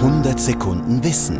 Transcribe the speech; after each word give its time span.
100 0.00 0.40
Sekunden 0.40 1.04
Wissen. 1.04 1.36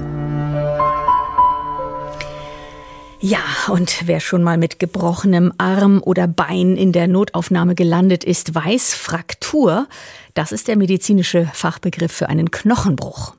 Ja, 3.19 3.39
und 3.69 4.03
wer 4.05 4.21
schon 4.21 4.43
mal 4.43 4.59
mit 4.59 4.79
gebrochenem 4.79 5.51
Arm 5.57 6.03
oder 6.05 6.29
Bein 6.29 6.77
in 6.77 6.93
der 6.93 7.09
Notaufnahme 7.09 7.75
gelandet 7.75 8.23
ist, 8.23 8.55
weiß, 8.55 8.93
Fraktur, 8.93 9.89
das 10.35 10.53
ist 10.53 10.69
der 10.69 10.77
medizinische 10.77 11.49
Fachbegriff 11.55 12.13
für 12.13 12.29
einen 12.29 12.51
Knochenbruch. 12.51 13.35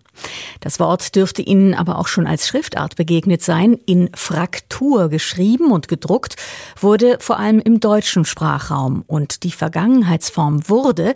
Das 0.60 0.80
Wort 0.80 1.16
dürfte 1.16 1.42
Ihnen 1.42 1.74
aber 1.74 1.98
auch 1.98 2.08
schon 2.08 2.28
als 2.28 2.48
Schriftart 2.48 2.96
begegnet 2.96 3.42
sein. 3.42 3.78
In 3.86 4.10
Fraktur 4.14 5.10
geschrieben 5.10 5.72
und 5.72 5.88
gedruckt 5.88 6.36
wurde 6.80 7.18
vor 7.20 7.40
allem 7.40 7.60
im 7.60 7.80
deutschen 7.80 8.26
Sprachraum. 8.26 9.04
Und 9.08 9.44
die 9.44 9.52
Vergangenheitsform 9.52 10.68
wurde, 10.70 11.14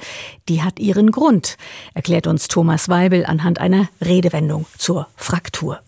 die 0.50 0.64
hat 0.64 0.80
ihren 0.80 1.12
Grund, 1.12 1.58
erklärt 1.94 2.28
uns 2.28 2.48
Thomas 2.48 2.90
Weibel 2.90 3.26
anhand 3.26 3.60
einer 3.60 3.90
Redewendung 4.02 4.66
zur 4.78 5.08
Fraktur. 5.16 5.80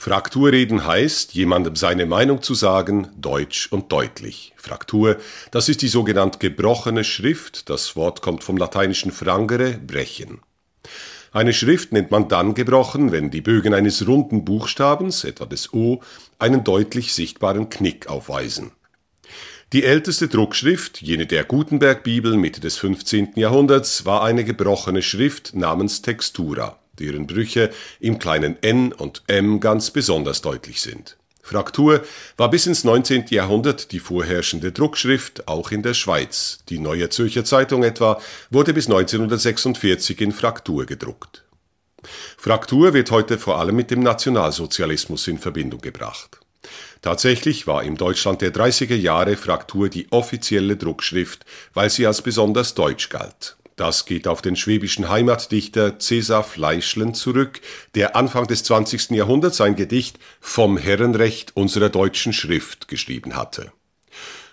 Frakturreden 0.00 0.86
heißt, 0.86 1.34
jemandem 1.34 1.74
seine 1.74 2.06
Meinung 2.06 2.40
zu 2.40 2.54
sagen, 2.54 3.08
deutsch 3.16 3.66
und 3.72 3.90
deutlich. 3.90 4.52
Fraktur, 4.56 5.16
das 5.50 5.68
ist 5.68 5.82
die 5.82 5.88
sogenannte 5.88 6.38
gebrochene 6.38 7.02
Schrift. 7.02 7.68
Das 7.68 7.96
Wort 7.96 8.22
kommt 8.22 8.44
vom 8.44 8.56
lateinischen 8.56 9.10
frangere, 9.10 9.72
brechen. 9.72 10.40
Eine 11.32 11.52
Schrift 11.52 11.92
nennt 11.92 12.10
man 12.10 12.28
dann 12.28 12.54
gebrochen, 12.54 13.12
wenn 13.12 13.30
die 13.30 13.42
Bögen 13.42 13.74
eines 13.74 14.06
runden 14.06 14.44
Buchstabens, 14.44 15.24
etwa 15.24 15.44
des 15.44 15.72
O, 15.74 16.00
einen 16.38 16.64
deutlich 16.64 17.12
sichtbaren 17.12 17.68
Knick 17.68 18.08
aufweisen. 18.08 18.72
Die 19.74 19.84
älteste 19.84 20.28
Druckschrift, 20.28 21.02
jene 21.02 21.26
der 21.26 21.44
Gutenberg-Bibel 21.44 22.38
Mitte 22.38 22.60
des 22.60 22.78
15. 22.78 23.32
Jahrhunderts, 23.34 24.06
war 24.06 24.24
eine 24.24 24.42
gebrochene 24.42 25.02
Schrift 25.02 25.54
namens 25.54 26.00
Textura, 26.00 26.78
deren 26.98 27.26
Brüche 27.26 27.70
im 28.00 28.18
kleinen 28.18 28.56
n 28.62 28.94
und 28.94 29.24
m 29.26 29.60
ganz 29.60 29.90
besonders 29.90 30.40
deutlich 30.40 30.80
sind. 30.80 31.17
Fraktur 31.48 32.02
war 32.36 32.50
bis 32.50 32.66
ins 32.66 32.84
19. 32.84 33.26
Jahrhundert 33.30 33.92
die 33.92 34.00
vorherrschende 34.00 34.70
Druckschrift, 34.70 35.48
auch 35.48 35.70
in 35.70 35.82
der 35.82 35.94
Schweiz. 35.94 36.58
Die 36.68 36.78
Neue 36.78 37.08
Zürcher 37.08 37.44
Zeitung 37.44 37.84
etwa 37.84 38.20
wurde 38.50 38.74
bis 38.74 38.86
1946 38.86 40.20
in 40.20 40.32
Fraktur 40.32 40.84
gedruckt. 40.84 41.44
Fraktur 42.36 42.92
wird 42.92 43.10
heute 43.10 43.38
vor 43.38 43.58
allem 43.58 43.76
mit 43.76 43.90
dem 43.90 44.00
Nationalsozialismus 44.00 45.26
in 45.26 45.38
Verbindung 45.38 45.80
gebracht. 45.80 46.38
Tatsächlich 47.00 47.66
war 47.66 47.82
im 47.82 47.96
Deutschland 47.96 48.42
der 48.42 48.52
30er 48.52 48.96
Jahre 48.96 49.36
Fraktur 49.36 49.88
die 49.88 50.06
offizielle 50.10 50.76
Druckschrift, 50.76 51.46
weil 51.72 51.88
sie 51.88 52.06
als 52.06 52.22
besonders 52.22 52.74
deutsch 52.74 53.08
galt. 53.08 53.56
Das 53.78 54.06
geht 54.06 54.26
auf 54.26 54.42
den 54.42 54.56
schwäbischen 54.56 55.08
Heimatdichter 55.08 56.00
Cäsar 56.00 56.42
Fleischlen 56.42 57.14
zurück, 57.14 57.60
der 57.94 58.16
Anfang 58.16 58.48
des 58.48 58.64
20. 58.64 59.10
Jahrhunderts 59.10 59.60
ein 59.60 59.76
Gedicht 59.76 60.18
vom 60.40 60.76
Herrenrecht 60.76 61.56
unserer 61.56 61.88
deutschen 61.88 62.32
Schrift 62.32 62.88
geschrieben 62.88 63.36
hatte. 63.36 63.70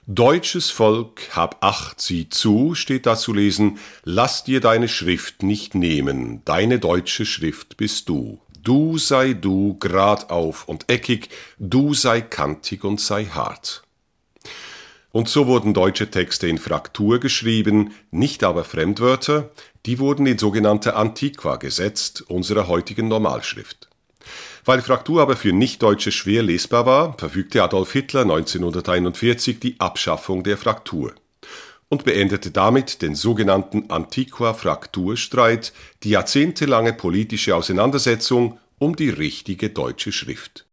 Deutsches 0.06 0.70
Volk, 0.70 1.22
hab 1.32 1.64
Acht, 1.64 2.00
sieh 2.00 2.30
zu, 2.30 2.76
steht 2.76 3.08
da 3.08 3.16
zu 3.18 3.34
lesen, 3.34 3.80
lass 4.04 4.44
dir 4.44 4.62
deine 4.62 4.88
Schrift 4.88 5.42
nicht 5.42 5.74
nehmen, 5.74 6.44
deine 6.46 6.78
deutsche 6.78 7.26
Schrift 7.26 7.78
bist 7.78 8.08
du. 8.10 8.40
Du 8.62 9.00
sei 9.00 9.34
du, 9.34 9.76
grad 9.80 10.30
auf 10.30 10.68
und 10.68 10.88
eckig, 10.88 11.30
du 11.58 11.96
sei 11.96 12.22
kantig 12.22 12.84
und 12.84 13.02
sei 13.02 13.26
hart. 13.26 13.85
Und 15.16 15.30
so 15.30 15.48
wurden 15.48 15.74
deutsche 15.74 16.12
Texte 16.12 16.46
in 16.50 16.58
Fraktur 16.58 17.22
geschrieben, 17.22 17.94
nicht 18.12 18.44
aber 18.44 18.66
Fremdwörter, 18.66 19.50
die 19.86 19.98
wurden 20.00 20.26
in 20.26 20.38
sogenannte 20.38 20.98
Antiqua 20.98 21.56
gesetzt, 21.56 22.26
unserer 22.28 22.68
heutigen 22.68 23.08
Normalschrift. 23.08 23.88
Weil 24.66 24.82
Fraktur 24.82 25.22
aber 25.22 25.38
für 25.38 25.54
Nichtdeutsche 25.54 26.12
schwer 26.12 26.44
lesbar 26.44 26.86
war, 26.86 27.18
verfügte 27.18 27.64
Adolf 27.64 27.94
Hitler 27.94 28.24
1941 28.24 29.62
die 29.62 29.80
Abschaffung 29.80 30.44
der 30.44 30.58
Fraktur 30.58 31.16
und 31.88 32.04
beendete 32.04 32.52
damit 32.52 33.02
den 33.02 33.16
sogenannten 33.16 33.90
Antiqua-Fraktur-Streit, 33.90 35.72
die 36.04 36.10
jahrzehntelange 36.10 36.92
politische 36.92 37.56
Auseinandersetzung 37.56 38.60
um 38.80 38.98
die 38.98 39.12
richtige 39.12 39.70
deutsche 39.70 40.12
Schrift. 40.12 40.65